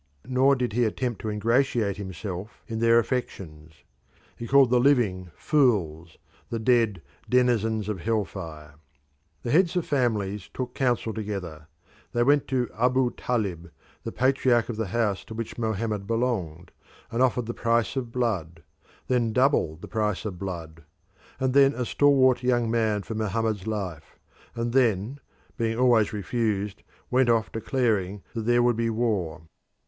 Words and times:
Nor 0.25 0.55
did 0.55 0.73
he 0.73 0.83
attempt 0.83 1.21
to 1.21 1.29
ingratiate 1.29 1.97
himself 1.97 2.63
in 2.67 2.79
their 2.79 2.97
affections. 2.97 3.83
"He 4.35 4.47
called 4.47 4.71
the 4.71 4.79
living 4.79 5.29
fools, 5.35 6.17
the 6.49 6.57
dead 6.57 7.03
denizens 7.29 7.87
of 7.87 7.99
hell 8.01 8.25
fire." 8.25 8.73
The 9.43 9.51
heads 9.51 9.75
of 9.75 9.85
families 9.85 10.49
took 10.55 10.73
counsel 10.73 11.13
together. 11.13 11.67
They 12.13 12.23
went 12.23 12.47
to 12.47 12.67
Abu 12.75 13.11
Talib, 13.11 13.69
the 14.03 14.11
patriarch 14.11 14.69
of 14.69 14.75
the 14.77 14.87
house 14.87 15.23
to 15.25 15.35
which 15.35 15.59
Mohammed 15.59 16.07
belonged, 16.07 16.71
and 17.11 17.21
offered 17.21 17.45
the 17.45 17.53
price 17.53 17.95
of 17.95 18.11
blood, 18.11 18.63
and 19.07 19.07
then 19.27 19.33
double 19.33 19.75
the 19.75 19.87
price 19.87 20.25
of 20.25 20.39
blood, 20.39 20.83
and 21.39 21.53
then 21.53 21.75
a 21.75 21.85
stalwart 21.85 22.41
young 22.41 22.71
man 22.71 23.03
for 23.03 23.13
Mohammed's 23.13 23.67
life, 23.67 24.17
and 24.55 24.73
then, 24.73 25.19
being 25.57 25.77
always 25.77 26.11
refused, 26.11 26.81
went 27.11 27.29
off 27.29 27.51
declaring 27.51 28.23
that 28.33 28.47
there 28.47 28.63
would 28.63 28.75
be 28.77 28.89
war. 28.89 29.41